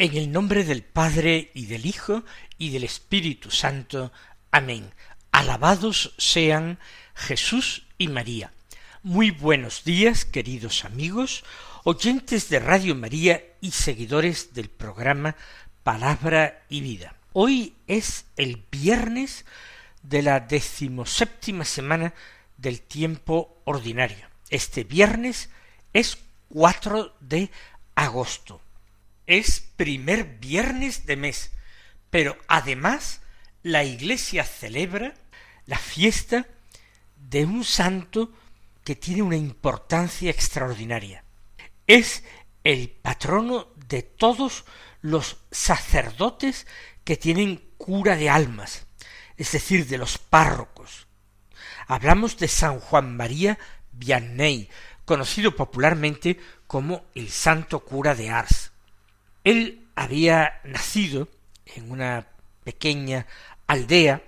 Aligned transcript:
En 0.00 0.16
el 0.16 0.32
nombre 0.32 0.64
del 0.64 0.82
Padre 0.82 1.50
y 1.52 1.66
del 1.66 1.84
Hijo 1.84 2.24
y 2.56 2.70
del 2.70 2.84
Espíritu 2.84 3.50
Santo. 3.50 4.12
Amén. 4.50 4.94
Alabados 5.30 6.14
sean 6.16 6.78
Jesús 7.14 7.86
y 7.98 8.08
María. 8.08 8.50
Muy 9.02 9.30
buenos 9.30 9.84
días, 9.84 10.24
queridos 10.24 10.86
amigos, 10.86 11.44
oyentes 11.84 12.48
de 12.48 12.60
Radio 12.60 12.94
María 12.94 13.44
y 13.60 13.72
seguidores 13.72 14.54
del 14.54 14.70
programa 14.70 15.36
Palabra 15.82 16.62
y 16.70 16.80
Vida. 16.80 17.14
Hoy 17.34 17.74
es 17.86 18.24
el 18.38 18.64
viernes 18.72 19.44
de 20.02 20.22
la 20.22 20.40
decimoséptima 20.40 21.66
semana 21.66 22.14
del 22.56 22.80
tiempo 22.80 23.60
ordinario. 23.66 24.28
Este 24.48 24.82
viernes 24.82 25.50
es 25.92 26.16
4 26.48 27.16
de 27.20 27.50
agosto 27.96 28.62
es 29.30 29.60
primer 29.60 30.38
viernes 30.38 31.06
de 31.06 31.16
mes, 31.16 31.52
pero 32.10 32.36
además 32.48 33.20
la 33.62 33.84
Iglesia 33.84 34.44
celebra 34.44 35.14
la 35.66 35.78
fiesta 35.78 36.46
de 37.16 37.44
un 37.44 37.64
santo 37.64 38.32
que 38.84 38.96
tiene 38.96 39.22
una 39.22 39.36
importancia 39.36 40.30
extraordinaria. 40.30 41.24
Es 41.86 42.24
el 42.64 42.90
patrono 42.90 43.68
de 43.88 44.02
todos 44.02 44.64
los 45.00 45.38
sacerdotes 45.50 46.66
que 47.04 47.16
tienen 47.16 47.62
cura 47.78 48.16
de 48.16 48.30
almas, 48.30 48.86
es 49.36 49.52
decir, 49.52 49.86
de 49.86 49.98
los 49.98 50.18
párrocos. 50.18 51.06
Hablamos 51.86 52.36
de 52.36 52.48
San 52.48 52.80
Juan 52.80 53.16
María 53.16 53.58
Vianney, 53.92 54.68
conocido 55.04 55.56
popularmente 55.56 56.38
como 56.66 57.04
el 57.14 57.30
santo 57.30 57.80
cura 57.80 58.14
de 58.14 58.30
Ars. 58.30 58.69
Él 59.44 59.86
había 59.94 60.60
nacido 60.64 61.28
en 61.66 61.90
una 61.90 62.26
pequeña 62.64 63.26
aldea, 63.66 64.22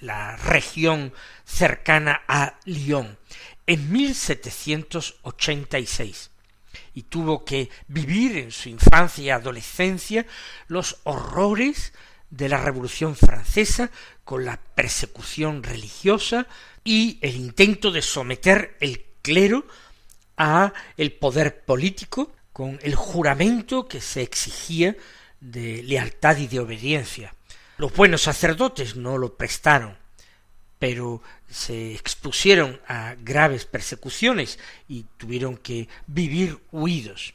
la 0.00 0.36
región 0.36 1.14
cercana 1.44 2.22
a 2.28 2.58
Lyon, 2.64 3.18
en 3.66 3.92
1786 3.92 6.30
y 6.94 7.02
tuvo 7.02 7.44
que 7.44 7.68
vivir 7.88 8.38
en 8.38 8.50
su 8.50 8.68
infancia 8.68 9.24
y 9.24 9.30
adolescencia 9.30 10.26
los 10.68 10.98
horrores 11.04 11.92
de 12.30 12.48
la 12.48 12.58
Revolución 12.58 13.16
francesa 13.16 13.90
con 14.24 14.44
la 14.44 14.56
persecución 14.56 15.62
religiosa 15.62 16.46
y 16.84 17.18
el 17.22 17.36
intento 17.36 17.90
de 17.90 18.02
someter 18.02 18.76
el 18.80 19.04
clero 19.22 19.66
a 20.36 20.72
el 20.96 21.12
poder 21.12 21.64
político 21.64 22.32
con 22.56 22.78
el 22.82 22.94
juramento 22.94 23.86
que 23.86 24.00
se 24.00 24.22
exigía 24.22 24.96
de 25.40 25.82
lealtad 25.82 26.38
y 26.38 26.46
de 26.46 26.58
obediencia. 26.58 27.34
Los 27.76 27.92
buenos 27.92 28.22
sacerdotes 28.22 28.96
no 28.96 29.18
lo 29.18 29.36
prestaron, 29.36 29.98
pero 30.78 31.20
se 31.50 31.92
expusieron 31.94 32.80
a 32.88 33.14
graves 33.18 33.66
persecuciones 33.66 34.58
y 34.88 35.04
tuvieron 35.18 35.58
que 35.58 35.90
vivir 36.06 36.58
huidos. 36.72 37.34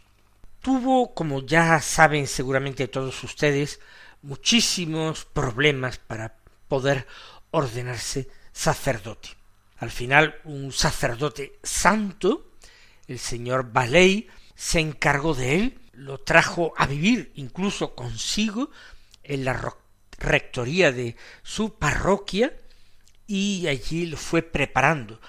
Tuvo, 0.60 1.14
como 1.14 1.46
ya 1.46 1.80
saben 1.82 2.26
seguramente 2.26 2.88
todos 2.88 3.24
ustedes, 3.24 3.80
muchísimos 4.24 5.26
problemas 5.26 6.00
para 6.00 6.36
poder 6.68 7.06
ordenarse 7.52 8.28
sacerdote. 8.52 9.30
Al 9.78 9.92
final, 9.92 10.40
un 10.46 10.72
sacerdote 10.72 11.60
santo, 11.62 12.54
el 13.08 13.20
señor 13.20 13.72
Baley, 13.72 14.28
se 14.62 14.80
encargó 14.80 15.34
de 15.34 15.56
él, 15.56 15.80
lo 15.94 16.20
trajo 16.20 16.76
a 16.78 16.86
vivir 16.86 17.32
incluso 17.34 17.96
consigo 17.96 18.70
en 19.24 19.44
la 19.44 19.76
rectoría 20.20 20.92
de 20.92 21.16
su 21.42 21.80
parroquia 21.80 22.56
y 23.26 23.66
allí 23.66 24.06
lo 24.06 24.18
fue 24.18 24.44
preparando. 24.44 25.20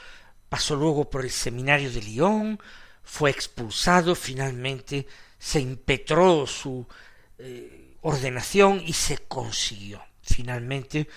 Pasó 0.50 0.76
luego 0.76 1.08
por 1.08 1.24
el 1.24 1.30
seminario 1.30 1.90
de 1.90 2.02
Lyon, 2.02 2.60
fue 3.02 3.30
expulsado, 3.30 4.14
finalmente 4.14 5.06
se 5.38 5.60
impetró 5.60 6.46
su 6.46 6.86
eh, 7.38 7.96
ordenación 8.02 8.82
y 8.86 8.92
se 8.92 9.16
consiguió. 9.16 10.02
Finalmente 10.20 11.08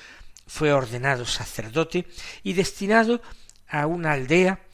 fue 0.48 0.72
ordenado 0.72 1.26
sacerdote 1.26 2.08
y 2.44 2.54
destinado 2.54 3.22
a 3.68 3.88
una 3.88 4.14
aldea 4.14 4.65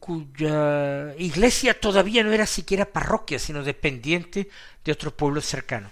cuya 0.00 1.14
iglesia 1.16 1.78
todavía 1.78 2.24
no 2.24 2.32
era 2.32 2.46
siquiera 2.46 2.92
parroquia, 2.92 3.38
sino 3.38 3.62
dependiente 3.62 4.48
de 4.84 4.92
otro 4.92 5.16
pueblo 5.16 5.40
cercano. 5.40 5.90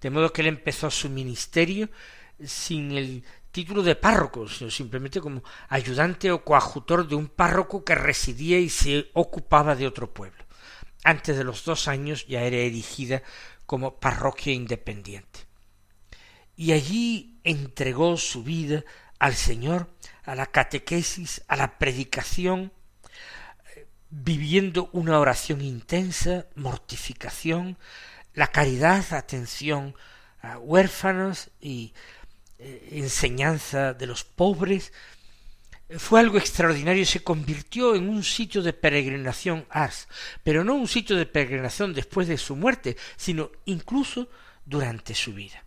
De 0.00 0.10
modo 0.10 0.32
que 0.32 0.42
él 0.42 0.48
empezó 0.48 0.90
su 0.90 1.08
ministerio 1.08 1.88
sin 2.44 2.92
el 2.92 3.24
título 3.52 3.82
de 3.82 3.94
párroco, 3.94 4.48
sino 4.48 4.70
simplemente 4.70 5.20
como 5.20 5.42
ayudante 5.68 6.32
o 6.32 6.44
coadjutor 6.44 7.06
de 7.06 7.14
un 7.14 7.28
párroco 7.28 7.84
que 7.84 7.94
residía 7.94 8.58
y 8.58 8.68
se 8.68 9.10
ocupaba 9.14 9.76
de 9.76 9.86
otro 9.86 10.12
pueblo. 10.12 10.44
Antes 11.04 11.36
de 11.36 11.44
los 11.44 11.64
dos 11.64 11.86
años 11.86 12.26
ya 12.26 12.42
era 12.42 12.56
erigida 12.56 13.22
como 13.66 14.00
parroquia 14.00 14.52
independiente. 14.52 15.40
Y 16.56 16.72
allí 16.72 17.40
entregó 17.44 18.16
su 18.16 18.42
vida 18.42 18.84
al 19.18 19.34
Señor, 19.34 19.88
a 20.24 20.34
la 20.34 20.46
catequesis, 20.46 21.42
a 21.46 21.56
la 21.56 21.78
predicación, 21.78 22.72
viviendo 24.22 24.90
una 24.92 25.18
oración 25.18 25.60
intensa, 25.60 26.46
mortificación, 26.54 27.76
la 28.32 28.46
caridad, 28.46 29.12
atención 29.12 29.96
a 30.40 30.58
huérfanos 30.58 31.50
y 31.60 31.92
eh, 32.58 32.90
enseñanza 32.92 33.92
de 33.92 34.06
los 34.06 34.22
pobres, 34.22 34.92
fue 35.98 36.20
algo 36.20 36.38
extraordinario, 36.38 37.04
se 37.04 37.22
convirtió 37.22 37.94
en 37.94 38.08
un 38.08 38.22
sitio 38.22 38.62
de 38.62 38.72
peregrinación 38.72 39.66
Ars, 39.68 40.08
pero 40.42 40.64
no 40.64 40.74
un 40.74 40.88
sitio 40.88 41.16
de 41.16 41.26
peregrinación 41.26 41.92
después 41.92 42.28
de 42.28 42.38
su 42.38 42.56
muerte, 42.56 42.96
sino 43.16 43.50
incluso 43.64 44.28
durante 44.64 45.14
su 45.14 45.34
vida. 45.34 45.64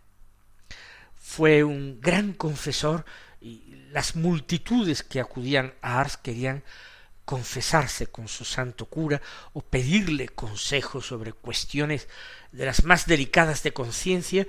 Fue 1.14 1.62
un 1.62 2.00
gran 2.00 2.32
confesor 2.32 3.04
y 3.40 3.62
las 3.90 4.16
multitudes 4.16 5.02
que 5.02 5.20
acudían 5.20 5.74
a 5.82 6.00
Ars 6.00 6.16
querían 6.16 6.64
confesarse 7.28 8.06
con 8.06 8.26
su 8.26 8.46
santo 8.46 8.86
cura 8.86 9.20
o 9.52 9.60
pedirle 9.60 10.30
consejo 10.30 11.02
sobre 11.02 11.34
cuestiones 11.34 12.08
de 12.52 12.64
las 12.64 12.84
más 12.84 13.04
delicadas 13.04 13.62
de 13.62 13.74
conciencia 13.74 14.46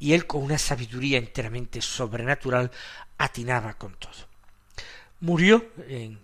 y 0.00 0.14
él 0.14 0.26
con 0.26 0.42
una 0.42 0.56
sabiduría 0.56 1.18
enteramente 1.18 1.82
sobrenatural 1.82 2.70
atinaba 3.18 3.74
con 3.74 3.96
todo. 3.96 4.26
Murió 5.20 5.72
en 5.86 6.18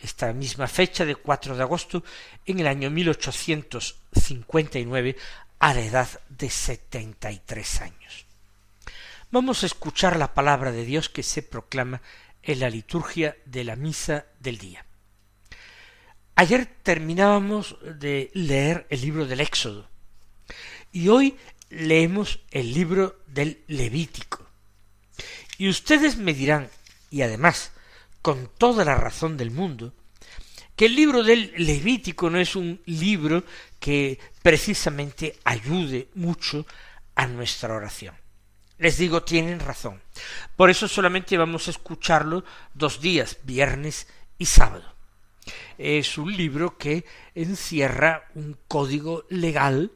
esta 0.00 0.32
misma 0.32 0.66
fecha 0.66 1.04
de 1.04 1.14
4 1.14 1.58
de 1.58 1.62
agosto 1.62 2.02
en 2.46 2.60
el 2.60 2.66
año 2.66 2.88
1859 2.88 5.16
a 5.58 5.74
la 5.74 5.80
edad 5.82 6.08
de 6.30 6.48
setenta 6.48 7.30
y 7.30 7.42
tres 7.44 7.82
años. 7.82 8.24
Vamos 9.30 9.62
a 9.62 9.66
escuchar 9.66 10.16
la 10.16 10.32
palabra 10.32 10.72
de 10.72 10.86
Dios 10.86 11.10
que 11.10 11.22
se 11.22 11.42
proclama 11.42 12.00
en 12.42 12.60
la 12.60 12.70
liturgia 12.70 13.36
de 13.44 13.64
la 13.64 13.76
misa 13.76 14.24
del 14.40 14.56
día. 14.56 14.86
Ayer 16.36 16.66
terminábamos 16.82 17.76
de 17.82 18.30
leer 18.34 18.86
el 18.90 19.00
libro 19.02 19.24
del 19.24 19.40
Éxodo 19.40 19.88
y 20.90 21.08
hoy 21.08 21.36
leemos 21.70 22.40
el 22.50 22.74
libro 22.74 23.20
del 23.28 23.62
Levítico. 23.68 24.44
Y 25.58 25.68
ustedes 25.68 26.16
me 26.16 26.34
dirán, 26.34 26.68
y 27.10 27.22
además 27.22 27.70
con 28.20 28.50
toda 28.58 28.84
la 28.84 28.96
razón 28.96 29.36
del 29.36 29.52
mundo, 29.52 29.92
que 30.74 30.86
el 30.86 30.96
libro 30.96 31.22
del 31.22 31.52
Levítico 31.56 32.28
no 32.30 32.40
es 32.40 32.56
un 32.56 32.82
libro 32.86 33.44
que 33.78 34.18
precisamente 34.42 35.38
ayude 35.44 36.08
mucho 36.14 36.66
a 37.14 37.28
nuestra 37.28 37.74
oración. 37.74 38.16
Les 38.78 38.98
digo, 38.98 39.22
tienen 39.22 39.60
razón. 39.60 40.02
Por 40.56 40.68
eso 40.68 40.88
solamente 40.88 41.36
vamos 41.36 41.68
a 41.68 41.70
escucharlo 41.70 42.44
dos 42.72 43.00
días, 43.00 43.38
viernes 43.44 44.08
y 44.36 44.46
sábado. 44.46 44.93
Es 45.78 46.18
un 46.18 46.34
libro 46.36 46.78
que 46.78 47.04
encierra 47.34 48.30
un 48.34 48.56
código 48.68 49.24
legal 49.28 49.90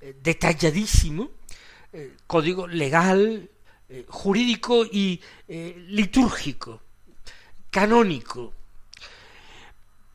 eh, 0.00 0.14
detalladísimo, 0.22 1.30
eh, 1.92 2.16
código 2.26 2.66
legal, 2.66 3.48
eh, 3.88 4.04
jurídico 4.08 4.84
y 4.84 5.20
litúrgico, 5.48 6.82
canónico, 7.70 8.52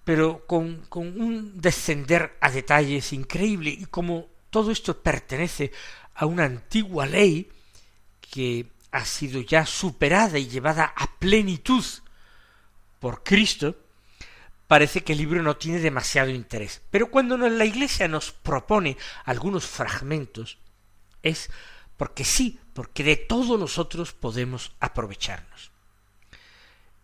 pero 0.03 0.45
con, 0.45 0.85
con 0.87 1.19
un 1.19 1.59
descender 1.59 2.37
a 2.41 2.51
detalles 2.51 3.11
increíble 3.13 3.71
y 3.71 3.85
como 3.85 4.27
todo 4.49 4.71
esto 4.71 5.01
pertenece 5.01 5.71
a 6.15 6.25
una 6.25 6.45
antigua 6.45 7.05
ley 7.05 7.49
que 8.19 8.67
ha 8.91 9.05
sido 9.05 9.41
ya 9.41 9.65
superada 9.65 10.37
y 10.37 10.47
llevada 10.47 10.93
a 10.95 11.17
plenitud 11.17 11.83
por 12.99 13.23
Cristo, 13.23 13.75
parece 14.71 15.03
que 15.03 15.11
el 15.11 15.17
libro 15.17 15.43
no 15.43 15.57
tiene 15.57 15.79
demasiado 15.79 16.29
interés. 16.29 16.81
Pero 16.91 17.11
cuando 17.11 17.37
la 17.37 17.65
Iglesia 17.65 18.07
nos 18.07 18.31
propone 18.31 18.95
algunos 19.25 19.65
fragmentos, 19.65 20.59
es 21.21 21.49
porque 21.97 22.23
sí, 22.23 22.57
porque 22.71 23.03
de 23.03 23.17
todo 23.17 23.57
nosotros 23.57 24.13
podemos 24.13 24.71
aprovecharnos. 24.79 25.71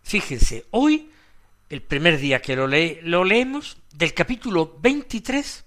Fíjense, 0.02 0.64
hoy 0.70 1.10
el 1.68 1.82
primer 1.82 2.18
día 2.18 2.40
que 2.40 2.56
lo, 2.56 2.66
lo 2.66 3.24
leemos, 3.24 3.76
del 3.92 4.14
capítulo 4.14 4.78
23, 4.80 5.64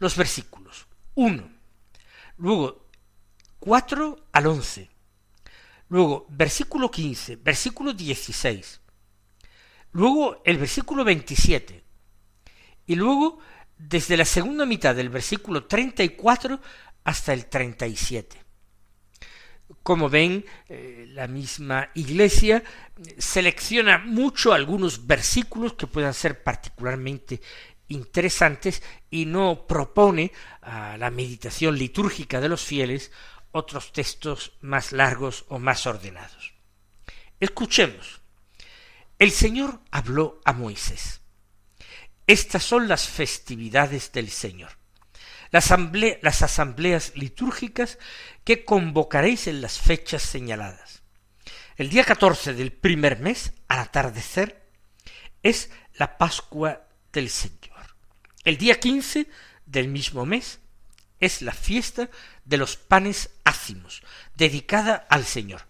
los 0.00 0.16
versículos 0.16 0.88
1, 1.14 1.48
luego 2.38 2.88
4 3.60 4.26
al 4.32 4.46
11, 4.48 4.90
luego 5.90 6.26
versículo 6.28 6.90
15, 6.90 7.36
versículo 7.36 7.92
16, 7.92 8.80
luego 9.92 10.42
el 10.44 10.58
versículo 10.58 11.04
27, 11.04 11.84
y 12.86 12.94
luego 12.96 13.38
desde 13.78 14.16
la 14.16 14.24
segunda 14.24 14.66
mitad 14.66 14.94
del 14.94 15.08
versículo 15.08 15.64
34 15.64 16.60
hasta 17.04 17.32
el 17.32 17.46
37. 17.46 18.36
Como 19.82 20.10
ven, 20.10 20.44
eh, 20.68 21.06
la 21.08 21.26
misma 21.26 21.90
Iglesia 21.94 22.62
selecciona 23.16 23.98
mucho 23.98 24.52
algunos 24.52 25.06
versículos 25.06 25.74
que 25.74 25.86
puedan 25.86 26.12
ser 26.12 26.42
particularmente 26.42 27.40
interesantes 27.88 28.82
y 29.10 29.26
no 29.26 29.66
propone 29.66 30.32
a 30.60 30.96
la 30.96 31.10
meditación 31.10 31.78
litúrgica 31.78 32.40
de 32.40 32.48
los 32.48 32.62
fieles 32.62 33.10
otros 33.52 33.92
textos 33.92 34.52
más 34.60 34.92
largos 34.92 35.44
o 35.48 35.58
más 35.58 35.86
ordenados. 35.86 36.52
Escuchemos. 37.38 38.19
El 39.20 39.30
Señor 39.30 39.80
habló 39.92 40.40
a 40.44 40.52
Moisés. 40.52 41.20
Estas 42.26 42.64
son 42.64 42.88
las 42.88 43.06
festividades 43.08 44.10
del 44.10 44.30
Señor 44.30 44.80
las, 45.50 46.42
asambleas 46.42 47.12
litúrgicas 47.16 47.98
que 48.44 48.64
convocaréis 48.64 49.46
en 49.46 49.60
las 49.60 49.78
fechas 49.78 50.22
señaladas. 50.22 51.02
El 51.76 51.90
día 51.90 52.04
catorce 52.04 52.54
del 52.54 52.72
primer 52.72 53.18
mes, 53.18 53.52
al 53.68 53.80
atardecer, 53.80 54.68
es 55.42 55.70
la 55.94 56.18
Pascua 56.18 56.86
del 57.12 57.30
Señor. 57.30 57.96
El 58.44 58.58
día 58.58 58.78
quince 58.78 59.28
del 59.66 59.88
mismo 59.88 60.26
mes 60.26 60.60
es 61.18 61.42
la 61.42 61.52
fiesta 61.52 62.10
de 62.44 62.56
los 62.56 62.76
panes 62.76 63.30
ácimos, 63.44 64.02
dedicada 64.34 65.06
al 65.08 65.24
Señor. 65.24 65.62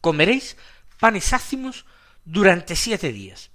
Comeréis 0.00 0.56
panes 0.98 1.32
ácimos 1.32 1.86
durante 2.24 2.76
siete 2.76 3.12
días. 3.12 3.50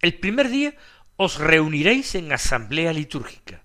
El 0.00 0.18
primer 0.18 0.48
día 0.48 0.74
os 1.16 1.38
reuniréis 1.38 2.14
en 2.14 2.32
asamblea 2.32 2.92
litúrgica 2.92 3.62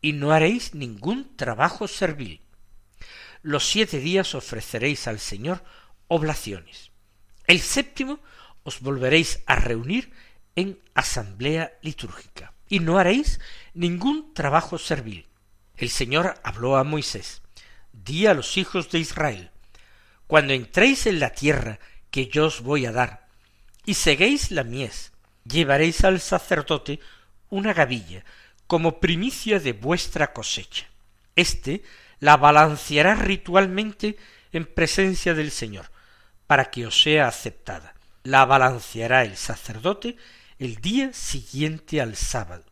y 0.00 0.12
no 0.12 0.32
haréis 0.32 0.74
ningún 0.74 1.36
trabajo 1.36 1.88
servil. 1.88 2.42
Los 3.42 3.68
siete 3.68 4.00
días 4.00 4.34
ofreceréis 4.34 5.06
al 5.08 5.18
Señor 5.18 5.64
oblaciones. 6.08 6.90
El 7.46 7.60
séptimo 7.60 8.20
os 8.62 8.80
volveréis 8.80 9.42
a 9.46 9.56
reunir 9.56 10.12
en 10.56 10.78
asamblea 10.94 11.72
litúrgica, 11.82 12.52
y 12.68 12.80
no 12.80 12.98
haréis 12.98 13.40
ningún 13.72 14.34
trabajo 14.34 14.78
servil. 14.78 15.26
El 15.76 15.88
Señor 15.88 16.34
habló 16.42 16.76
a 16.76 16.84
Moisés, 16.84 17.42
di 17.92 18.26
a 18.26 18.34
los 18.34 18.56
hijos 18.56 18.90
de 18.90 18.98
Israel, 18.98 19.50
cuando 20.26 20.52
entréis 20.52 21.06
en 21.06 21.18
la 21.18 21.30
tierra 21.30 21.80
que 22.10 22.28
yo 22.28 22.46
os 22.46 22.60
voy 22.60 22.86
a 22.86 22.92
dar, 22.92 23.19
y 23.90 23.94
seguéis 23.94 24.52
la 24.52 24.62
mies, 24.62 25.10
llevaréis 25.44 26.04
al 26.04 26.20
sacerdote 26.20 27.00
una 27.48 27.74
gavilla 27.74 28.24
como 28.68 29.00
primicia 29.00 29.58
de 29.58 29.72
vuestra 29.72 30.32
cosecha. 30.32 30.86
Este 31.34 31.82
la 32.20 32.36
balanceará 32.36 33.16
ritualmente 33.16 34.16
en 34.52 34.64
presencia 34.64 35.34
del 35.34 35.50
Señor, 35.50 35.90
para 36.46 36.70
que 36.70 36.86
os 36.86 37.02
sea 37.02 37.26
aceptada. 37.26 37.96
La 38.22 38.44
balanceará 38.44 39.24
el 39.24 39.36
sacerdote 39.36 40.16
el 40.60 40.76
día 40.76 41.12
siguiente 41.12 42.00
al 42.00 42.14
sábado. 42.14 42.62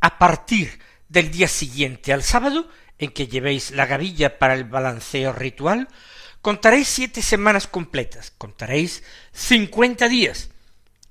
A 0.00 0.18
partir 0.18 0.78
del 1.08 1.30
día 1.30 1.48
siguiente 1.48 2.12
al 2.12 2.22
sábado, 2.22 2.68
en 2.98 3.12
que 3.12 3.28
llevéis 3.28 3.70
la 3.70 3.86
gavilla 3.86 4.38
para 4.38 4.52
el 4.52 4.64
balanceo 4.64 5.32
ritual, 5.32 5.88
contaréis 6.42 6.88
siete 6.88 7.22
semanas 7.22 7.66
completas, 7.66 8.30
contaréis 8.36 9.02
cincuenta 9.32 10.06
días, 10.10 10.50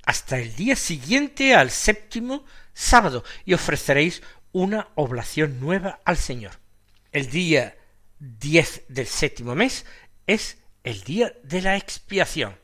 hasta 0.05 0.37
el 0.39 0.55
día 0.55 0.75
siguiente 0.75 1.55
al 1.55 1.71
séptimo 1.71 2.45
sábado, 2.73 3.23
y 3.45 3.53
ofreceréis 3.53 4.21
una 4.51 4.89
oblación 4.95 5.59
nueva 5.59 5.99
al 6.05 6.17
Señor. 6.17 6.53
El 7.11 7.29
día 7.29 7.77
diez 8.19 8.83
del 8.87 9.07
séptimo 9.07 9.55
mes 9.55 9.85
es 10.27 10.57
el 10.83 11.01
día 11.03 11.33
de 11.43 11.61
la 11.61 11.77
expiación. 11.77 12.57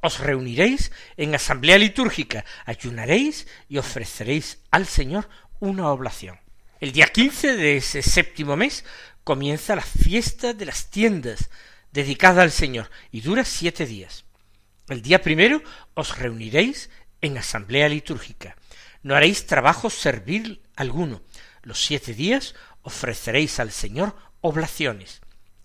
Os 0.00 0.20
reuniréis 0.20 0.92
en 1.16 1.34
asamblea 1.34 1.76
litúrgica, 1.76 2.44
ayunaréis 2.64 3.48
y 3.68 3.78
ofreceréis 3.78 4.58
al 4.70 4.86
Señor 4.86 5.28
una 5.58 5.88
oblación. 5.88 6.38
El 6.80 6.92
día 6.92 7.06
quince 7.06 7.56
de 7.56 7.76
ese 7.76 8.02
séptimo 8.02 8.56
mes 8.56 8.84
comienza 9.24 9.74
la 9.74 9.82
fiesta 9.82 10.54
de 10.54 10.66
las 10.66 10.90
tiendas, 10.90 11.50
dedicada 11.90 12.42
al 12.42 12.52
Señor, 12.52 12.90
y 13.10 13.22
dura 13.22 13.44
siete 13.44 13.86
días. 13.86 14.24
El 14.88 15.02
día 15.02 15.20
primero 15.20 15.62
os 15.94 16.18
reuniréis 16.18 16.90
en 17.20 17.36
asamblea 17.36 17.88
litúrgica. 17.88 18.56
No 19.02 19.14
haréis 19.14 19.46
trabajo 19.46 19.90
servil 19.90 20.62
alguno. 20.76 21.22
Los 21.62 21.84
siete 21.84 22.14
días 22.14 22.54
ofreceréis 22.82 23.60
al 23.60 23.70
Señor 23.70 24.16
oblaciones. 24.40 25.20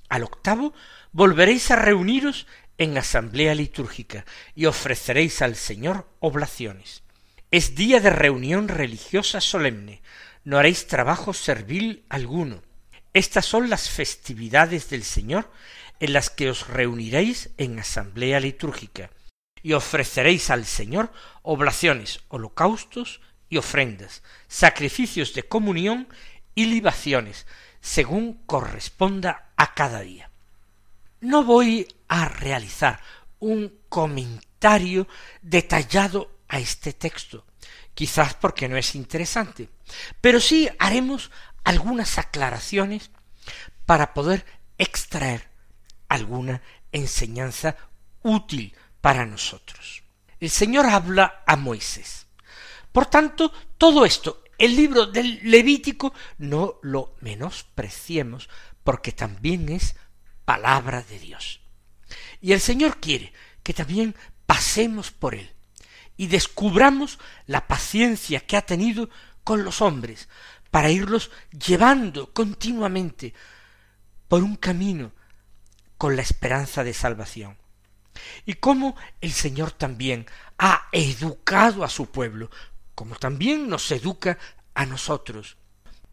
Al 0.09 0.23
octavo 0.23 0.73
volveréis 1.11 1.71
a 1.71 1.75
reuniros 1.75 2.47
en 2.77 2.97
asamblea 2.97 3.55
litúrgica 3.55 4.25
y 4.55 4.65
ofreceréis 4.65 5.41
al 5.41 5.55
Señor 5.55 6.09
oblaciones. 6.19 7.03
Es 7.51 7.75
día 7.75 7.99
de 7.99 8.09
reunión 8.09 8.67
religiosa 8.67 9.39
solemne, 9.39 10.01
no 10.43 10.57
haréis 10.57 10.87
trabajo 10.87 11.33
servil 11.33 12.03
alguno. 12.09 12.61
Estas 13.13 13.45
son 13.45 13.69
las 13.69 13.89
festividades 13.89 14.89
del 14.89 15.03
Señor 15.03 15.51
en 15.99 16.13
las 16.13 16.29
que 16.29 16.49
os 16.49 16.67
reuniréis 16.67 17.49
en 17.57 17.79
asamblea 17.79 18.39
litúrgica 18.39 19.11
y 19.61 19.73
ofreceréis 19.73 20.49
al 20.49 20.65
Señor 20.65 21.11
oblaciones, 21.41 22.19
holocaustos 22.27 23.21
y 23.49 23.57
ofrendas, 23.57 24.21
sacrificios 24.47 25.33
de 25.33 25.43
comunión 25.43 26.09
y 26.55 26.65
libaciones, 26.65 27.47
según 27.81 28.33
corresponda 28.45 29.51
a 29.55 29.73
cada 29.73 30.01
día. 30.01 30.29
No 31.21 31.43
voy 31.43 31.87
a 32.07 32.27
realizar 32.27 32.99
un 33.39 33.73
comentario 33.89 35.07
detallado 35.41 36.31
a 36.49 36.59
este 36.59 36.93
texto, 36.93 37.45
quizás 37.93 38.33
porque 38.33 38.67
no 38.67 38.77
es 38.77 38.95
interesante, 38.95 39.69
pero 40.19 40.39
sí 40.39 40.69
haremos 40.79 41.31
algunas 41.63 42.17
aclaraciones 42.17 43.11
para 43.85 44.13
poder 44.13 44.45
extraer 44.77 45.52
alguna 46.13 46.61
enseñanza 46.91 47.75
útil 48.21 48.75
para 49.01 49.25
nosotros. 49.25 50.03
El 50.39 50.49
Señor 50.49 50.85
habla 50.85 51.43
a 51.45 51.55
Moisés 51.55 52.23
por 52.93 53.07
tanto, 53.07 53.51
todo 53.79 54.05
esto, 54.05 54.43
el 54.59 54.75
libro 54.75 55.07
del 55.07 55.39
Levítico, 55.41 56.13
no 56.37 56.75
lo 56.83 57.15
menospreciemos, 57.21 58.49
porque 58.83 59.11
también 59.11 59.67
es 59.67 59.95
palabra 60.45 61.01
de 61.01 61.17
Dios. 61.17 61.59
Y 62.39 62.53
el 62.53 62.61
Señor 62.61 62.99
quiere 62.99 63.33
que 63.63 63.73
también 63.73 64.15
pasemos 64.45 65.11
por 65.11 65.33
él 65.33 65.49
y 66.15 66.27
descubramos 66.27 67.17
la 67.47 67.67
paciencia 67.67 68.41
que 68.41 68.57
ha 68.57 68.61
tenido 68.61 69.09
con 69.43 69.63
los 69.63 69.81
hombres 69.81 70.29
para 70.69 70.91
irlos 70.91 71.31
llevando 71.51 72.31
continuamente 72.31 73.33
por 74.27 74.43
un 74.43 74.55
camino 74.55 75.13
con 76.03 76.17
la 76.17 76.21
esperanza 76.21 76.83
de 76.83 76.93
salvación. 76.93 77.55
Y 78.45 78.55
cómo 78.55 78.97
el 79.21 79.31
Señor 79.31 79.71
también 79.71 80.25
ha 80.57 80.89
educado 80.91 81.81
a 81.85 81.87
su 81.87 82.07
pueblo, 82.07 82.51
como 82.93 83.15
también 83.15 83.69
nos 83.69 83.89
educa 83.89 84.37
a 84.73 84.85
nosotros, 84.85 85.55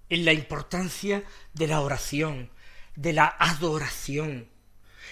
en 0.09 0.25
la 0.25 0.33
importancia 0.33 1.25
de 1.55 1.67
la 1.67 1.81
oración, 1.81 2.53
de 2.95 3.15
la 3.15 3.35
adoración, 3.37 4.49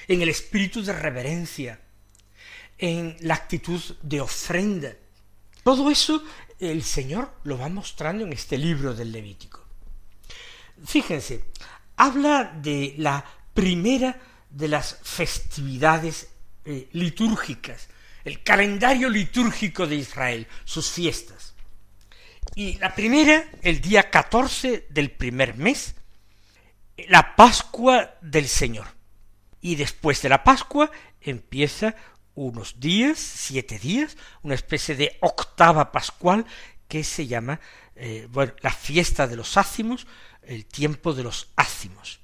en 0.06 0.22
el 0.22 0.28
espíritu 0.28 0.84
de 0.84 0.92
reverencia, 0.92 1.80
en 2.78 3.16
la 3.18 3.34
actitud 3.34 3.82
de 4.00 4.20
ofrenda. 4.20 4.94
Todo 5.64 5.90
eso 5.90 6.22
el 6.60 6.84
Señor 6.84 7.34
lo 7.42 7.58
va 7.58 7.68
mostrando 7.68 8.22
en 8.24 8.32
este 8.32 8.56
libro 8.56 8.94
del 8.94 9.10
Levítico. 9.10 9.66
Fíjense, 10.86 11.46
habla 11.96 12.44
de 12.44 12.94
la 12.96 13.24
primera 13.52 14.37
de 14.50 14.68
las 14.68 14.98
festividades 15.02 16.28
eh, 16.64 16.88
litúrgicas, 16.92 17.88
el 18.24 18.42
calendario 18.42 19.08
litúrgico 19.08 19.86
de 19.86 19.96
Israel, 19.96 20.46
sus 20.64 20.90
fiestas. 20.90 21.54
Y 22.54 22.78
la 22.78 22.94
primera, 22.94 23.48
el 23.62 23.80
día 23.80 24.10
14 24.10 24.86
del 24.90 25.10
primer 25.10 25.56
mes, 25.56 25.94
la 27.08 27.36
Pascua 27.36 28.16
del 28.20 28.48
Señor. 28.48 28.86
Y 29.60 29.76
después 29.76 30.22
de 30.22 30.28
la 30.28 30.44
Pascua 30.44 30.90
empieza 31.20 31.94
unos 32.34 32.80
días, 32.80 33.18
siete 33.18 33.78
días, 33.78 34.16
una 34.42 34.54
especie 34.54 34.94
de 34.94 35.16
octava 35.20 35.90
pascual 35.90 36.46
que 36.86 37.04
se 37.04 37.26
llama, 37.26 37.60
eh, 37.96 38.28
bueno, 38.30 38.54
la 38.60 38.72
fiesta 38.72 39.26
de 39.26 39.36
los 39.36 39.56
ácimos, 39.56 40.06
el 40.42 40.64
tiempo 40.64 41.12
de 41.14 41.24
los 41.24 41.48
ácimos. 41.56 42.20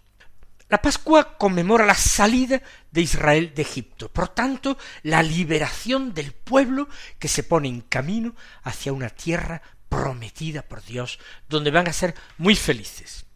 La 0.68 0.80
Pascua 0.80 1.36
conmemora 1.36 1.84
la 1.84 1.94
salida 1.94 2.62
de 2.90 3.02
Israel 3.02 3.52
de 3.54 3.62
Egipto, 3.62 4.08
por 4.08 4.28
tanto, 4.28 4.78
la 5.02 5.22
liberación 5.22 6.14
del 6.14 6.32
pueblo 6.32 6.88
que 7.18 7.28
se 7.28 7.42
pone 7.42 7.68
en 7.68 7.82
camino 7.82 8.34
hacia 8.62 8.92
una 8.92 9.10
tierra 9.10 9.60
prometida 9.88 10.62
por 10.62 10.82
Dios, 10.82 11.18
donde 11.48 11.70
van 11.70 11.86
a 11.86 11.92
ser 11.92 12.14
muy 12.38 12.56
felices. 12.56 13.26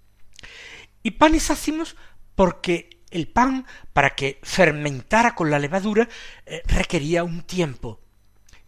Y 1.03 1.13
panes 1.13 1.51
ácimos 1.51 1.97
porque 2.35 3.03
el 3.11 3.29
pan, 3.29 3.67
para 3.93 4.15
que 4.15 4.41
fermentara 4.43 5.35
con 5.35 5.51
la 5.51 5.59
levadura, 5.59 6.09
eh, 6.47 6.63
requería 6.67 7.25
un 7.25 7.43
tiempo, 7.43 8.01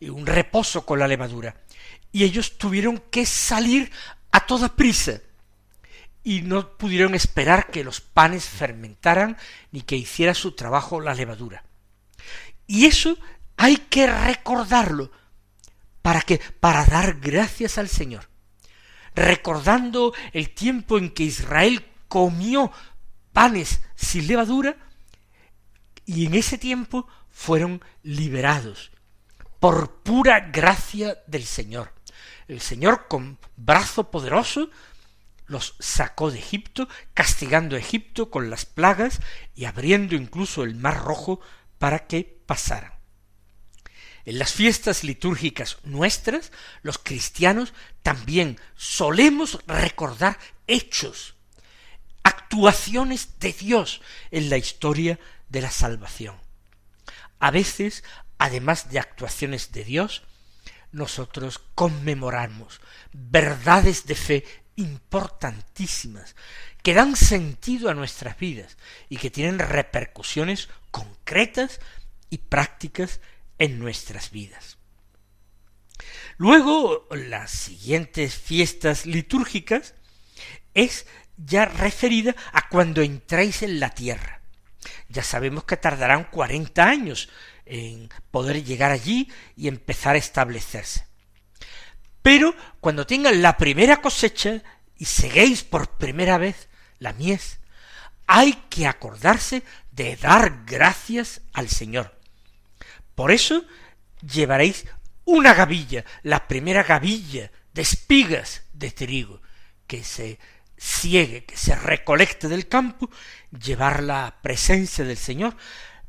un 0.00 0.26
reposo 0.26 0.84
con 0.84 0.98
la 0.98 1.08
levadura. 1.08 1.56
Y 2.12 2.24
ellos 2.24 2.58
tuvieron 2.58 2.98
que 3.10 3.26
salir 3.26 3.90
a 4.32 4.46
toda 4.46 4.74
prisa, 4.74 5.20
y 6.22 6.42
no 6.42 6.76
pudieron 6.76 7.14
esperar 7.14 7.70
que 7.70 7.84
los 7.84 8.00
panes 8.00 8.44
fermentaran 8.44 9.36
ni 9.72 9.82
que 9.82 9.96
hiciera 9.96 10.34
su 10.34 10.52
trabajo 10.52 11.00
la 11.00 11.14
levadura. 11.14 11.64
Y 12.66 12.86
eso 12.86 13.18
hay 13.56 13.76
que 13.76 14.06
recordarlo. 14.06 15.10
¿Para 16.02 16.22
que 16.22 16.38
Para 16.38 16.84
dar 16.84 17.20
gracias 17.20 17.78
al 17.78 17.88
Señor. 17.88 18.28
Recordando 19.14 20.14
el 20.32 20.50
tiempo 20.50 20.98
en 20.98 21.10
que 21.10 21.24
Israel 21.24 21.84
comió 22.08 22.72
panes 23.32 23.80
sin 23.94 24.26
levadura, 24.26 24.76
y 26.06 26.26
en 26.26 26.34
ese 26.34 26.58
tiempo 26.58 27.06
fueron 27.30 27.82
liberados 28.02 28.90
por 29.60 30.02
pura 30.02 30.40
gracia 30.40 31.18
del 31.26 31.44
Señor. 31.44 31.92
El 32.48 32.60
Señor 32.60 33.06
con 33.08 33.38
brazo 33.56 34.10
poderoso 34.10 34.70
los 35.50 35.74
sacó 35.80 36.30
de 36.30 36.38
Egipto, 36.38 36.88
castigando 37.12 37.74
a 37.74 37.80
Egipto 37.80 38.30
con 38.30 38.50
las 38.50 38.64
plagas 38.64 39.20
y 39.56 39.64
abriendo 39.64 40.14
incluso 40.14 40.62
el 40.62 40.76
mar 40.76 41.02
rojo 41.02 41.40
para 41.78 42.06
que 42.06 42.40
pasaran. 42.46 42.92
En 44.24 44.38
las 44.38 44.52
fiestas 44.52 45.02
litúrgicas 45.02 45.78
nuestras, 45.82 46.52
los 46.82 46.98
cristianos 46.98 47.74
también 48.04 48.60
solemos 48.76 49.58
recordar 49.66 50.38
hechos 50.68 51.34
actuaciones 52.22 53.40
de 53.40 53.52
Dios 53.52 54.02
en 54.30 54.50
la 54.50 54.56
historia 54.56 55.18
de 55.48 55.62
la 55.62 55.72
salvación. 55.72 56.36
A 57.40 57.50
veces, 57.50 58.04
además 58.38 58.90
de 58.90 59.00
actuaciones 59.00 59.72
de 59.72 59.82
Dios, 59.82 60.22
nosotros 60.92 61.58
conmemoramos 61.74 62.80
verdades 63.12 64.06
de 64.06 64.14
fe 64.14 64.44
importantísimas 64.80 66.34
que 66.82 66.94
dan 66.94 67.14
sentido 67.16 67.90
a 67.90 67.94
nuestras 67.94 68.38
vidas 68.38 68.76
y 69.08 69.18
que 69.18 69.30
tienen 69.30 69.58
repercusiones 69.58 70.68
concretas 70.90 71.80
y 72.30 72.38
prácticas 72.38 73.20
en 73.58 73.78
nuestras 73.78 74.30
vidas. 74.30 74.78
Luego, 76.38 77.06
las 77.10 77.50
siguientes 77.50 78.34
fiestas 78.34 79.04
litúrgicas 79.04 79.94
es 80.72 81.06
ya 81.36 81.66
referida 81.66 82.34
a 82.52 82.68
cuando 82.68 83.02
entráis 83.02 83.62
en 83.62 83.80
la 83.80 83.90
tierra. 83.90 84.40
Ya 85.08 85.22
sabemos 85.22 85.64
que 85.64 85.76
tardarán 85.76 86.24
cuarenta 86.24 86.88
años 86.88 87.28
en 87.66 88.08
poder 88.30 88.64
llegar 88.64 88.90
allí 88.90 89.30
y 89.56 89.68
empezar 89.68 90.14
a 90.14 90.18
establecerse. 90.18 91.09
Pero 92.22 92.54
cuando 92.80 93.06
tengan 93.06 93.42
la 93.42 93.56
primera 93.56 94.00
cosecha 94.00 94.62
y 94.96 95.06
seguéis 95.06 95.64
por 95.64 95.96
primera 95.96 96.38
vez 96.38 96.68
la 96.98 97.12
mies, 97.12 97.60
hay 98.26 98.52
que 98.68 98.86
acordarse 98.86 99.62
de 99.90 100.16
dar 100.16 100.64
gracias 100.66 101.40
al 101.52 101.68
Señor. 101.68 102.18
Por 103.14 103.32
eso 103.32 103.64
llevaréis 104.20 104.86
una 105.24 105.54
gavilla, 105.54 106.04
la 106.22 106.46
primera 106.46 106.82
gavilla 106.82 107.50
de 107.72 107.82
espigas 107.82 108.62
de 108.72 108.90
trigo, 108.90 109.40
que 109.86 110.04
se 110.04 110.38
siegue, 110.76 111.44
que 111.44 111.56
se 111.56 111.74
recolecte 111.74 112.48
del 112.48 112.68
campo, 112.68 113.10
llevarla 113.50 114.26
a 114.26 114.42
presencia 114.42 115.04
del 115.04 115.16
Señor, 115.16 115.56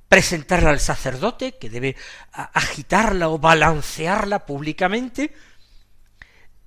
presentarla 0.08 0.70
al 0.70 0.80
sacerdote, 0.80 1.58
que 1.58 1.70
debe 1.70 1.96
agitarla 2.32 3.30
o 3.30 3.39
balancearla 3.39 4.46
públicamente, 4.46 5.34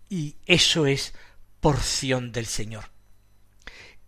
y 0.08 0.36
eso 0.46 0.86
es 0.86 1.14
porción 1.60 2.32
del 2.32 2.46
Señor. 2.46 2.90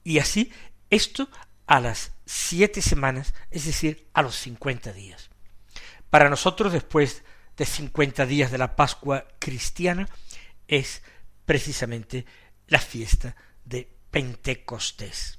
Y 0.04 0.18
así, 0.18 0.52
esto 0.90 1.28
a 1.66 1.80
las 1.80 2.12
siete 2.24 2.82
semanas, 2.82 3.34
es 3.50 3.66
decir, 3.66 4.08
a 4.12 4.22
los 4.22 4.36
cincuenta 4.36 4.92
días. 4.92 5.30
Para 6.10 6.30
nosotros, 6.30 6.72
después 6.72 7.22
de 7.56 7.66
cincuenta 7.66 8.26
días 8.26 8.50
de 8.50 8.58
la 8.58 8.76
Pascua 8.76 9.26
cristiana, 9.38 10.08
es 10.68 11.02
precisamente 11.44 12.26
la 12.68 12.78
fiesta 12.78 13.36
de 13.64 13.90
Pentecostés. 14.10 15.38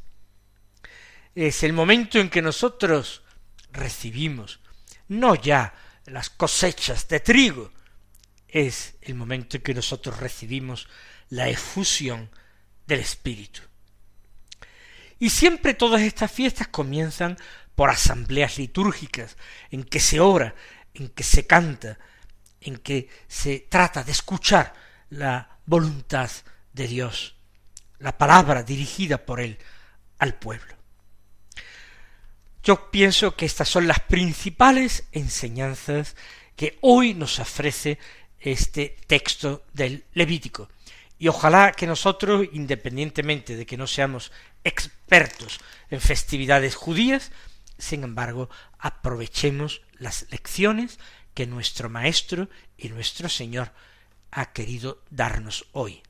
Es 1.35 1.63
el 1.63 1.73
momento 1.73 2.19
en 2.19 2.29
que 2.29 2.41
nosotros 2.41 3.23
recibimos 3.71 4.59
no 5.07 5.35
ya 5.35 5.73
las 6.05 6.29
cosechas 6.29 7.07
de 7.07 7.19
trigo, 7.19 7.71
es 8.47 8.95
el 9.01 9.15
momento 9.15 9.57
en 9.57 9.63
que 9.63 9.73
nosotros 9.73 10.19
recibimos 10.19 10.87
la 11.29 11.49
efusión 11.49 12.29
del 12.85 12.99
Espíritu. 12.99 13.61
Y 15.19 15.29
siempre 15.29 15.73
todas 15.73 16.01
estas 16.01 16.31
fiestas 16.31 16.67
comienzan 16.67 17.37
por 17.75 17.89
asambleas 17.89 18.57
litúrgicas, 18.57 19.37
en 19.71 19.83
que 19.83 19.99
se 19.99 20.19
ora, 20.19 20.55
en 20.93 21.09
que 21.09 21.23
se 21.23 21.45
canta, 21.45 21.97
en 22.61 22.77
que 22.77 23.09
se 23.27 23.59
trata 23.69 24.03
de 24.03 24.11
escuchar 24.11 24.73
la 25.09 25.59
voluntad 25.65 26.29
de 26.73 26.87
Dios 26.87 27.37
la 27.99 28.17
palabra 28.17 28.63
dirigida 28.63 29.25
por 29.25 29.39
él 29.39 29.57
al 30.19 30.35
pueblo. 30.35 30.75
Yo 32.63 32.91
pienso 32.91 33.35
que 33.35 33.45
estas 33.45 33.69
son 33.69 33.87
las 33.87 34.01
principales 34.01 35.05
enseñanzas 35.11 36.15
que 36.55 36.77
hoy 36.81 37.13
nos 37.13 37.39
ofrece 37.39 37.97
este 38.39 38.97
texto 39.07 39.63
del 39.73 40.05
Levítico. 40.13 40.69
Y 41.19 41.27
ojalá 41.29 41.71
que 41.71 41.87
nosotros, 41.87 42.47
independientemente 42.53 43.55
de 43.55 43.65
que 43.65 43.77
no 43.77 43.87
seamos 43.87 44.31
expertos 44.63 45.59
en 45.89 45.99
festividades 45.99 46.75
judías, 46.75 47.31
sin 47.77 48.03
embargo, 48.03 48.49
aprovechemos 48.77 49.81
las 49.93 50.27
lecciones 50.31 50.99
que 51.33 51.47
nuestro 51.47 51.89
Maestro 51.89 52.49
y 52.77 52.89
nuestro 52.89 53.29
Señor 53.29 53.71
ha 54.31 54.53
querido 54.53 55.03
darnos 55.09 55.65
hoy. 55.71 56.03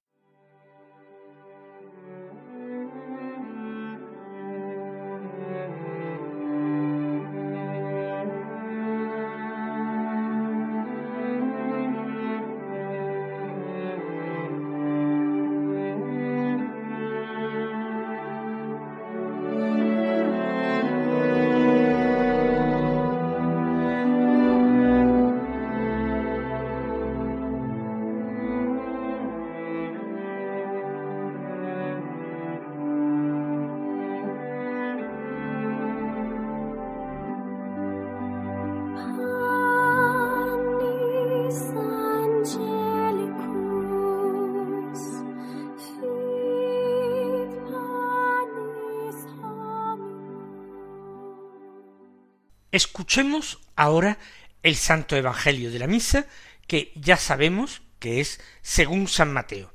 Escuchemos 52.77 53.57
ahora 53.75 54.19
el 54.62 54.75
Santo 54.75 55.15
Evangelio 55.15 55.72
de 55.72 55.79
la 55.79 55.88
Misa, 55.88 56.27
que 56.67 56.91
ya 56.93 57.17
sabemos 57.17 57.81
que 57.98 58.22
es 58.22 58.39
según 58.62 59.07
San 59.07 59.34
Mateo, 59.34 59.74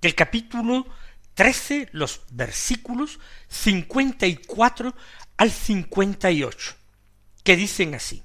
del 0.00 0.14
capítulo 0.14 0.86
13, 1.34 1.90
los 1.92 2.22
versículos 2.30 3.20
54 3.48 4.94
al 5.36 5.50
58, 5.50 6.76
que 7.44 7.56
dicen 7.56 7.94
así. 7.94 8.22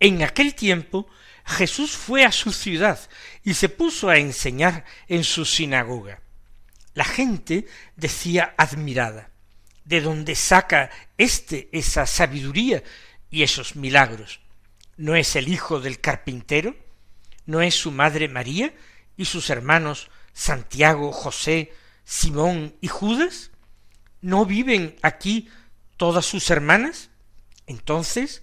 En 0.00 0.24
aquel 0.24 0.56
tiempo 0.56 1.06
Jesús 1.44 1.92
fue 1.92 2.24
a 2.24 2.32
su 2.32 2.50
ciudad 2.50 2.98
y 3.44 3.54
se 3.54 3.68
puso 3.68 4.08
a 4.08 4.18
enseñar 4.18 4.84
en 5.06 5.22
su 5.22 5.44
sinagoga. 5.44 6.22
La 6.92 7.04
gente 7.04 7.68
decía 7.94 8.52
admirada, 8.58 9.30
¿de 9.84 10.00
dónde 10.00 10.34
saca 10.34 10.90
éste 11.16 11.68
esa 11.70 12.04
sabiduría 12.04 12.82
y 13.32 13.42
esos 13.42 13.74
milagros? 13.74 14.38
¿No 14.96 15.16
es 15.16 15.34
el 15.34 15.48
hijo 15.48 15.80
del 15.80 16.00
carpintero? 16.00 16.76
¿No 17.46 17.62
es 17.62 17.74
su 17.74 17.90
madre 17.90 18.28
María 18.28 18.72
y 19.16 19.24
sus 19.24 19.50
hermanos 19.50 20.10
Santiago, 20.32 21.10
José, 21.10 21.72
Simón 22.04 22.76
y 22.80 22.86
Judas? 22.86 23.50
¿No 24.20 24.46
viven 24.46 24.96
aquí 25.02 25.48
todas 25.96 26.26
sus 26.26 26.50
hermanas? 26.50 27.10
Entonces, 27.66 28.42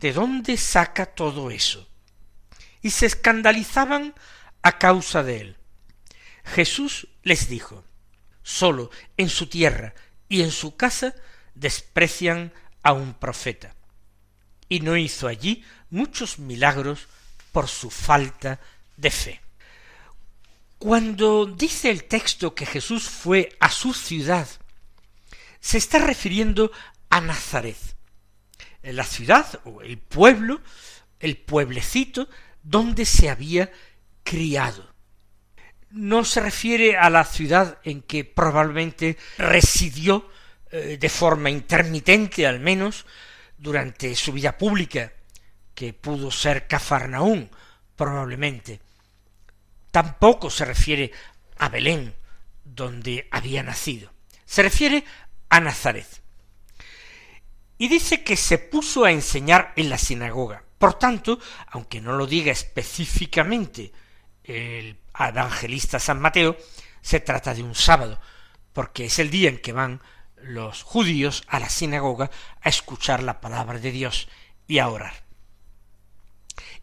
¿de 0.00 0.12
dónde 0.12 0.56
saca 0.56 1.06
todo 1.06 1.50
eso? 1.50 1.88
Y 2.80 2.90
se 2.90 3.06
escandalizaban 3.06 4.14
a 4.62 4.78
causa 4.78 5.22
de 5.22 5.40
él. 5.40 5.56
Jesús 6.44 7.06
les 7.22 7.48
dijo, 7.48 7.84
sólo 8.42 8.90
en 9.16 9.28
su 9.28 9.46
tierra 9.46 9.94
y 10.28 10.42
en 10.42 10.50
su 10.50 10.74
casa 10.74 11.14
desprecian 11.54 12.52
a 12.82 12.94
un 12.94 13.14
profeta. 13.14 13.71
Y 14.72 14.80
no 14.80 14.96
hizo 14.96 15.28
allí 15.28 15.62
muchos 15.90 16.38
milagros 16.38 17.06
por 17.52 17.68
su 17.68 17.90
falta 17.90 18.58
de 18.96 19.10
fe. 19.10 19.42
Cuando 20.78 21.44
dice 21.44 21.90
el 21.90 22.04
texto 22.04 22.54
que 22.54 22.64
Jesús 22.64 23.02
fue 23.02 23.54
a 23.60 23.68
su 23.68 23.92
ciudad, 23.92 24.48
se 25.60 25.76
está 25.76 25.98
refiriendo 25.98 26.72
a 27.10 27.20
Nazaret, 27.20 27.76
la 28.82 29.04
ciudad 29.04 29.60
o 29.64 29.82
el 29.82 29.98
pueblo, 29.98 30.62
el 31.20 31.36
pueblecito 31.36 32.30
donde 32.62 33.04
se 33.04 33.28
había 33.28 33.70
criado. 34.22 34.90
No 35.90 36.24
se 36.24 36.40
refiere 36.40 36.96
a 36.96 37.10
la 37.10 37.26
ciudad 37.26 37.78
en 37.84 38.00
que 38.00 38.24
probablemente 38.24 39.18
residió 39.36 40.26
eh, 40.70 40.96
de 40.98 41.08
forma 41.10 41.50
intermitente 41.50 42.46
al 42.46 42.58
menos 42.58 43.04
durante 43.62 44.14
su 44.16 44.32
vida 44.32 44.58
pública, 44.58 45.12
que 45.72 45.92
pudo 45.92 46.30
ser 46.32 46.66
Cafarnaún, 46.66 47.48
probablemente. 47.94 48.80
Tampoco 49.92 50.50
se 50.50 50.64
refiere 50.64 51.12
a 51.58 51.68
Belén, 51.68 52.12
donde 52.64 53.28
había 53.30 53.62
nacido. 53.62 54.12
Se 54.44 54.62
refiere 54.62 55.04
a 55.48 55.60
Nazaret. 55.60 56.06
Y 57.78 57.88
dice 57.88 58.24
que 58.24 58.36
se 58.36 58.58
puso 58.58 59.04
a 59.04 59.12
enseñar 59.12 59.72
en 59.76 59.90
la 59.90 59.98
sinagoga. 59.98 60.64
Por 60.78 60.94
tanto, 60.98 61.38
aunque 61.68 62.00
no 62.00 62.14
lo 62.14 62.26
diga 62.26 62.50
específicamente 62.50 63.92
el 64.42 64.98
evangelista 65.16 66.00
San 66.00 66.20
Mateo, 66.20 66.56
se 67.00 67.20
trata 67.20 67.54
de 67.54 67.62
un 67.62 67.76
sábado, 67.76 68.20
porque 68.72 69.04
es 69.04 69.20
el 69.20 69.30
día 69.30 69.48
en 69.48 69.58
que 69.58 69.72
van 69.72 70.00
los 70.44 70.82
judíos 70.82 71.44
a 71.48 71.58
la 71.58 71.68
sinagoga 71.68 72.30
a 72.60 72.68
escuchar 72.68 73.22
la 73.22 73.40
palabra 73.40 73.78
de 73.78 73.90
Dios 73.90 74.28
y 74.66 74.78
a 74.78 74.88
orar. 74.88 75.24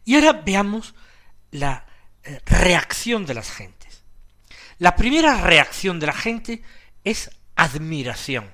Y 0.04 0.14
ahora 0.14 0.32
veamos 0.32 0.94
la 1.50 1.86
eh, 2.22 2.40
reacción 2.46 3.26
de 3.26 3.34
las 3.34 3.50
gentes. 3.50 4.02
La 4.78 4.96
primera 4.96 5.42
reacción 5.42 6.00
de 6.00 6.06
la 6.06 6.12
gente 6.12 6.62
es 7.04 7.30
admiración. 7.54 8.50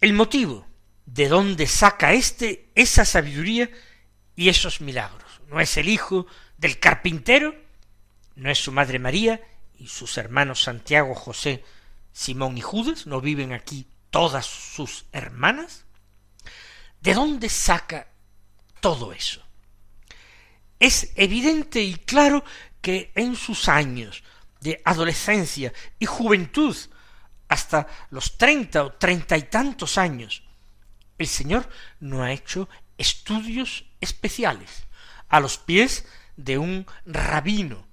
El 0.00 0.12
motivo 0.12 0.66
de 1.06 1.28
dónde 1.28 1.66
saca 1.66 2.12
éste 2.12 2.70
esa 2.74 3.04
sabiduría 3.04 3.70
y 4.36 4.48
esos 4.50 4.80
milagros. 4.80 5.40
¿No 5.48 5.60
es 5.60 5.76
el 5.78 5.88
hijo 5.88 6.26
del 6.58 6.78
carpintero? 6.78 7.54
¿No 8.36 8.50
es 8.50 8.58
su 8.58 8.70
madre 8.70 8.98
María 8.98 9.40
y 9.78 9.88
sus 9.88 10.18
hermanos 10.18 10.62
Santiago, 10.62 11.14
José, 11.14 11.64
Simón 12.18 12.58
y 12.58 12.60
Judas? 12.60 13.06
¿No 13.06 13.20
viven 13.20 13.52
aquí 13.52 13.86
todas 14.10 14.44
sus 14.44 15.06
hermanas? 15.12 15.84
¿De 17.00 17.14
dónde 17.14 17.48
saca 17.48 18.08
todo 18.80 19.12
eso? 19.12 19.40
Es 20.80 21.12
evidente 21.14 21.80
y 21.80 21.94
claro 21.94 22.44
que 22.80 23.12
en 23.14 23.36
sus 23.36 23.68
años 23.68 24.24
de 24.60 24.82
adolescencia 24.84 25.72
y 26.00 26.06
juventud, 26.06 26.76
hasta 27.46 27.86
los 28.10 28.36
treinta 28.36 28.82
o 28.82 28.94
treinta 28.94 29.36
y 29.36 29.42
tantos 29.42 29.96
años, 29.96 30.42
el 31.18 31.28
Señor 31.28 31.68
no 32.00 32.24
ha 32.24 32.32
hecho 32.32 32.68
estudios 32.98 33.84
especiales 34.00 34.88
a 35.28 35.38
los 35.38 35.56
pies 35.56 36.04
de 36.36 36.58
un 36.58 36.84
rabino 37.06 37.87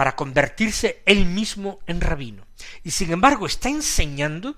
para 0.00 0.16
convertirse 0.16 1.02
él 1.04 1.26
mismo 1.26 1.80
en 1.86 2.00
rabino. 2.00 2.46
Y 2.82 2.92
sin 2.92 3.12
embargo 3.12 3.44
está 3.44 3.68
enseñando 3.68 4.56